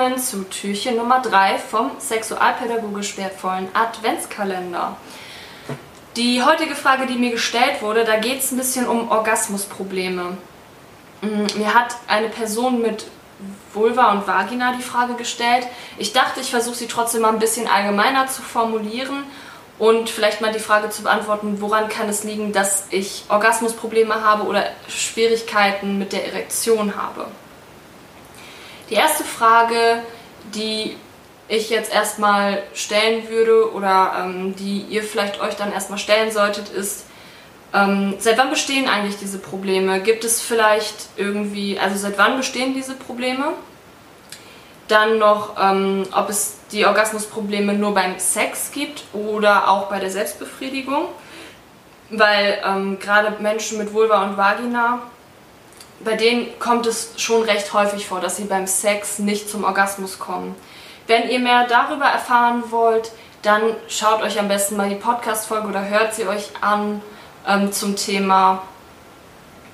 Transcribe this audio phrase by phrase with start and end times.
[0.00, 4.96] willkommen zu Türchen Nummer 3 vom sexualpädagogisch wertvollen Adventskalender.
[6.16, 10.38] Die heutige Frage, die mir gestellt wurde, da geht es ein bisschen um Orgasmusprobleme.
[11.20, 13.04] Mm, mir hat eine Person mit
[13.74, 15.66] Vulva und Vagina die Frage gestellt.
[15.98, 19.24] Ich dachte, ich versuche sie trotzdem mal ein bisschen allgemeiner zu formulieren
[19.78, 24.44] und vielleicht mal die Frage zu beantworten, woran kann es liegen, dass ich Orgasmusprobleme habe
[24.44, 27.26] oder Schwierigkeiten mit der Erektion habe.
[28.90, 30.02] Die erste Frage,
[30.54, 30.96] die
[31.46, 36.68] ich jetzt erstmal stellen würde oder ähm, die ihr vielleicht euch dann erstmal stellen solltet,
[36.68, 37.06] ist,
[37.72, 40.00] ähm, seit wann bestehen eigentlich diese Probleme?
[40.00, 43.52] Gibt es vielleicht irgendwie, also seit wann bestehen diese Probleme?
[44.88, 50.10] Dann noch, ähm, ob es die Orgasmusprobleme nur beim Sex gibt oder auch bei der
[50.10, 51.06] Selbstbefriedigung.
[52.10, 55.02] Weil ähm, gerade Menschen mit Vulva und Vagina,
[56.04, 60.18] bei denen kommt es schon recht häufig vor, dass sie beim Sex nicht zum Orgasmus
[60.18, 60.54] kommen.
[61.06, 65.88] Wenn ihr mehr darüber erfahren wollt, dann schaut euch am besten mal die Podcast-Folge oder
[65.88, 67.02] hört sie euch an
[67.46, 68.62] ähm, zum Thema,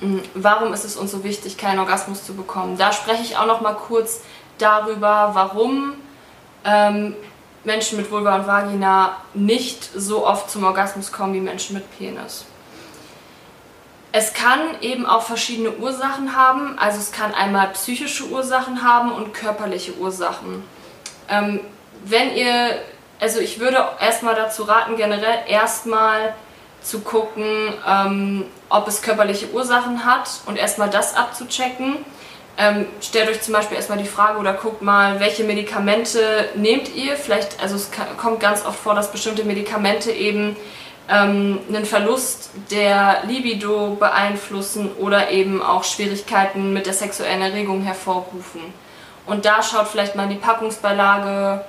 [0.00, 2.78] hm, warum ist es uns so wichtig, keinen Orgasmus zu bekommen.
[2.78, 4.20] Da spreche ich auch noch mal kurz
[4.58, 5.94] darüber, warum
[6.64, 7.14] ähm,
[7.64, 12.46] Menschen mit Vulva und Vagina nicht so oft zum Orgasmus kommen wie Menschen mit Penis.
[14.12, 16.78] Es kann eben auch verschiedene Ursachen haben.
[16.78, 20.64] Also es kann einmal psychische Ursachen haben und körperliche Ursachen.
[21.28, 21.60] Ähm,
[22.04, 22.80] wenn ihr,
[23.20, 26.34] also ich würde erstmal dazu raten, generell erstmal
[26.82, 31.98] zu gucken, ähm, ob es körperliche Ursachen hat und erstmal das abzuchecken.
[32.58, 37.16] Ähm, stellt euch zum Beispiel erstmal die Frage oder guckt mal, welche Medikamente nehmt ihr.
[37.16, 40.56] Vielleicht, also es kommt ganz oft vor, dass bestimmte Medikamente eben
[41.10, 48.62] ähm, einen Verlust der Libido beeinflussen oder eben auch Schwierigkeiten mit der sexuellen Erregung hervorrufen.
[49.26, 51.64] Und da schaut vielleicht mal die Packungsbeilage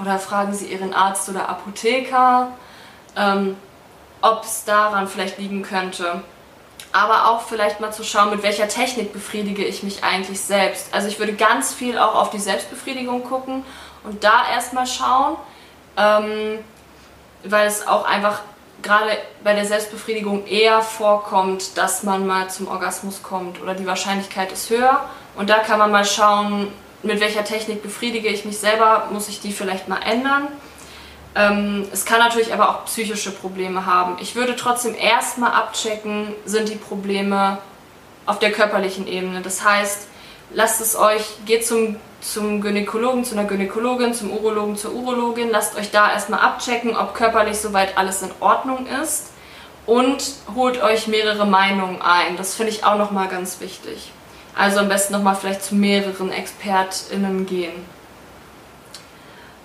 [0.00, 2.48] oder fragen Sie Ihren Arzt oder Apotheker.
[3.16, 3.56] Ähm,
[4.22, 6.22] ob es daran vielleicht liegen könnte.
[6.92, 10.92] Aber auch vielleicht mal zu schauen, mit welcher Technik befriedige ich mich eigentlich selbst.
[10.92, 13.64] Also ich würde ganz viel auch auf die Selbstbefriedigung gucken
[14.04, 15.36] und da erstmal schauen,
[15.96, 16.58] ähm,
[17.44, 18.40] weil es auch einfach
[18.82, 19.10] gerade
[19.42, 24.70] bei der Selbstbefriedigung eher vorkommt, dass man mal zum Orgasmus kommt oder die Wahrscheinlichkeit ist
[24.70, 25.08] höher.
[25.36, 26.68] Und da kann man mal schauen,
[27.02, 30.48] mit welcher Technik befriedige ich mich selber, muss ich die vielleicht mal ändern.
[31.34, 34.16] Ähm, es kann natürlich aber auch psychische Probleme haben.
[34.20, 37.58] Ich würde trotzdem erstmal abchecken, sind die Probleme
[38.26, 39.40] auf der körperlichen Ebene.
[39.40, 40.08] Das heißt,
[40.50, 45.76] lasst es euch, geht zum, zum Gynäkologen, zu einer Gynäkologin, zum Urologen, zur Urologin, lasst
[45.76, 49.28] euch da erstmal abchecken, ob körperlich soweit alles in Ordnung ist
[49.86, 50.22] und
[50.54, 52.36] holt euch mehrere Meinungen ein.
[52.36, 54.12] Das finde ich auch nochmal ganz wichtig.
[54.54, 57.84] Also am besten nochmal vielleicht zu mehreren ExpertInnen gehen.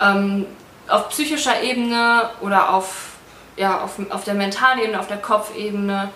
[0.00, 0.46] Ähm,
[0.88, 3.16] auf psychischer Ebene oder auf,
[3.56, 6.10] ja, auf, auf der mentalen Ebene, auf der Kopfebene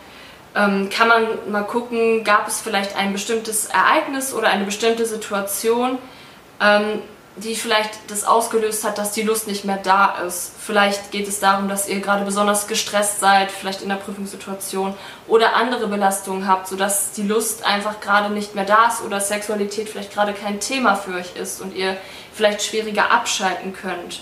[0.55, 5.99] ähm, kann man mal gucken, gab es vielleicht ein bestimmtes Ereignis oder eine bestimmte Situation,
[6.61, 7.03] ähm,
[7.37, 10.53] die vielleicht das ausgelöst hat, dass die Lust nicht mehr da ist.
[10.59, 14.95] Vielleicht geht es darum, dass ihr gerade besonders gestresst seid, vielleicht in der Prüfungssituation
[15.27, 19.89] oder andere Belastungen habt, sodass die Lust einfach gerade nicht mehr da ist oder Sexualität
[19.89, 21.97] vielleicht gerade kein Thema für euch ist und ihr
[22.35, 24.21] vielleicht schwieriger abschalten könnt.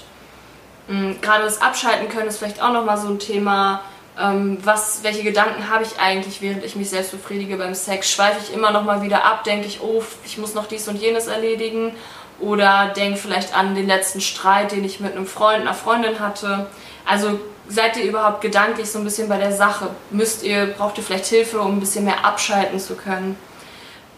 [0.87, 3.81] Mhm, gerade das Abschalten können ist vielleicht auch nochmal so ein Thema.
[4.21, 8.11] Ähm, was, welche Gedanken habe ich eigentlich, während ich mich selbst befriedige beim Sex?
[8.11, 9.45] Schweife ich immer nochmal wieder ab?
[9.45, 11.93] Denke ich, oh, ich muss noch dies und jenes erledigen?
[12.39, 16.67] Oder denke vielleicht an den letzten Streit, den ich mit einem Freund, einer Freundin hatte.
[17.07, 19.91] Also seid ihr überhaupt gedanklich so ein bisschen bei der Sache?
[20.11, 23.39] Müsst ihr, braucht ihr vielleicht Hilfe, um ein bisschen mehr abschalten zu können?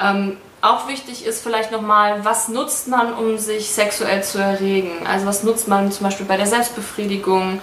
[0.01, 5.07] Ähm, auch wichtig ist vielleicht nochmal, was nutzt man, um sich sexuell zu erregen?
[5.07, 7.61] Also was nutzt man zum Beispiel bei der Selbstbefriedigung?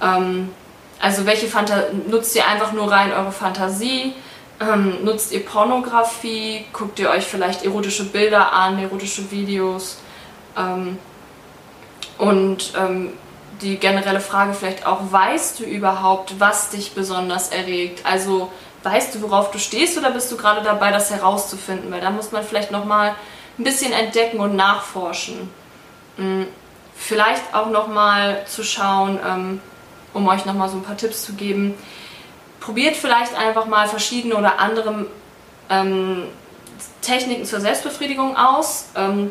[0.00, 0.50] Ähm,
[1.00, 4.14] also welche Fanta nutzt ihr einfach nur rein eure Fantasie?
[4.60, 6.64] Ähm, nutzt ihr Pornografie?
[6.72, 9.98] Guckt ihr euch vielleicht erotische Bilder an, erotische Videos?
[10.56, 10.98] Ähm,
[12.18, 13.12] und ähm,
[13.60, 18.04] die generelle Frage vielleicht auch, weißt du überhaupt, was dich besonders erregt?
[18.04, 18.50] Also
[18.82, 21.90] weißt du, worauf du stehst oder bist du gerade dabei, das herauszufinden?
[21.90, 23.14] Weil da muss man vielleicht nochmal
[23.58, 25.50] ein bisschen entdecken und nachforschen.
[26.16, 26.46] Hm,
[26.96, 29.60] vielleicht auch nochmal zu schauen, ähm,
[30.14, 31.74] um euch nochmal so ein paar Tipps zu geben.
[32.60, 35.06] Probiert vielleicht einfach mal verschiedene oder andere
[35.70, 36.24] ähm,
[37.00, 38.86] Techniken zur Selbstbefriedigung aus.
[38.94, 39.30] Ähm,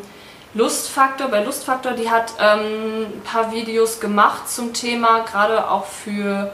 [0.54, 6.52] Lustfaktor, bei Lustfaktor, die hat ähm, ein paar Videos gemacht zum Thema, gerade auch für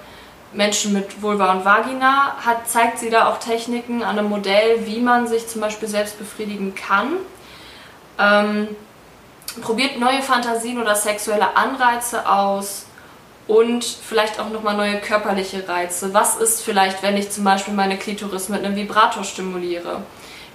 [0.53, 5.01] Menschen mit Vulva und Vagina hat, zeigt sie da auch Techniken an einem Modell, wie
[5.01, 7.13] man sich zum Beispiel selbst befriedigen kann.
[8.19, 8.69] Ähm,
[9.61, 12.87] probiert neue Fantasien oder sexuelle Anreize aus
[13.47, 16.15] und vielleicht auch nochmal neue körperliche Reize.
[16.15, 20.03] Was ist vielleicht, wenn ich zum Beispiel meine Klitoris mit einem Vibrator stimuliere?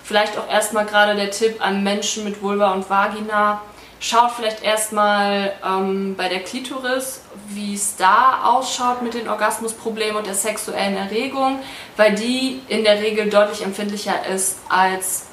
[0.04, 3.62] Vielleicht auch erstmal gerade der Tipp an Menschen mit Vulva und Vagina.
[4.00, 10.26] Schaut vielleicht erstmal ähm, bei der Klitoris, wie es da ausschaut mit den Orgasmusproblemen und
[10.26, 11.60] der sexuellen Erregung,
[11.98, 15.28] weil die in der Regel deutlich empfindlicher ist als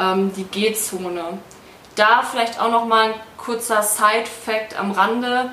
[0.00, 1.38] ähm, die G-Zone.
[1.94, 5.52] Da vielleicht auch nochmal ein kurzer Side-Fact am Rande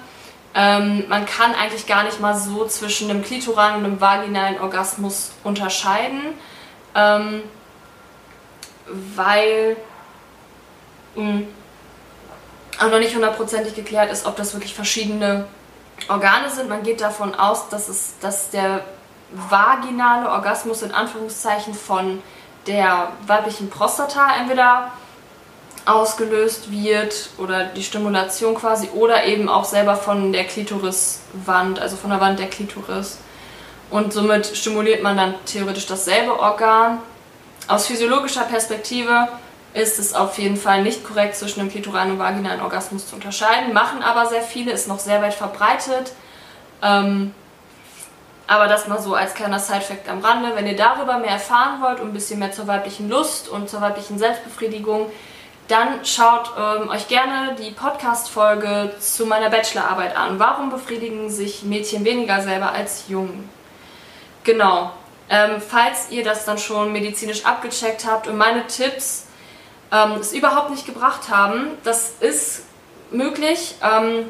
[0.55, 5.31] ähm, man kann eigentlich gar nicht mal so zwischen einem klitoralen und einem vaginalen Orgasmus
[5.43, 6.21] unterscheiden,
[6.95, 7.43] ähm,
[9.15, 9.77] weil
[11.15, 11.47] mh, hm,
[12.79, 15.45] auch noch nicht hundertprozentig geklärt ist, ob das wirklich verschiedene
[16.07, 16.69] Organe sind.
[16.69, 18.83] Man geht davon aus, dass, es, dass der
[19.31, 22.21] vaginale Orgasmus in Anführungszeichen von
[22.67, 24.91] der weiblichen Prostata entweder
[25.85, 32.09] ausgelöst wird oder die Stimulation quasi oder eben auch selber von der Klitoriswand, also von
[32.09, 33.17] der Wand der Klitoris.
[33.89, 36.99] Und somit stimuliert man dann theoretisch dasselbe Organ.
[37.67, 39.27] Aus physiologischer Perspektive
[39.73, 43.73] ist es auf jeden Fall nicht korrekt zwischen dem klitoralen und vaginalen Orgasmus zu unterscheiden,
[43.73, 46.13] machen aber sehr viele, ist noch sehr weit verbreitet.
[46.81, 47.33] Ähm,
[48.45, 50.51] aber das mal so als kleiner Sidefact am Rande.
[50.55, 53.81] Wenn ihr darüber mehr erfahren wollt und ein bisschen mehr zur weiblichen Lust und zur
[53.81, 55.09] weiblichen Selbstbefriedigung,
[55.67, 60.37] dann schaut ähm, euch gerne die Podcast-Folge zu meiner Bachelorarbeit an.
[60.39, 63.49] Warum befriedigen sich Mädchen weniger selber als Jungen?
[64.43, 64.91] Genau.
[65.29, 69.27] Ähm, falls ihr das dann schon medizinisch abgecheckt habt und meine Tipps
[69.91, 72.63] ähm, es überhaupt nicht gebracht haben, das ist
[73.11, 74.25] möglich, ähm,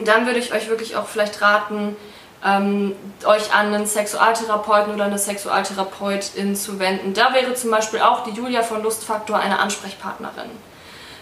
[0.00, 1.96] dann würde ich euch wirklich auch vielleicht raten,
[2.44, 2.94] ähm,
[3.24, 7.14] euch an einen Sexualtherapeuten oder eine Sexualtherapeutin zu wenden.
[7.14, 10.50] Da wäre zum Beispiel auch die Julia von Lustfaktor eine Ansprechpartnerin.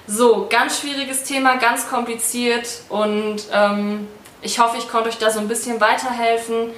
[0.06, 4.08] So, ganz schwieriges Thema, ganz kompliziert und ähm,
[4.42, 6.70] ich hoffe, ich konnte euch da so ein bisschen weiterhelfen.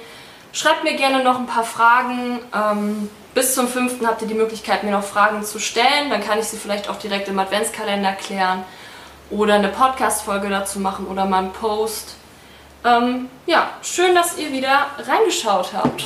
[0.51, 2.39] Schreibt mir gerne noch ein paar Fragen.
[2.53, 4.05] Ähm, bis zum 5.
[4.05, 6.09] habt ihr die Möglichkeit, mir noch Fragen zu stellen.
[6.09, 8.63] Dann kann ich sie vielleicht auch direkt im Adventskalender klären
[9.31, 12.17] oder eine Podcast-Folge dazu machen oder mal einen Post.
[12.85, 16.03] Ähm, ja, schön, dass ihr wieder reingeschaut habt.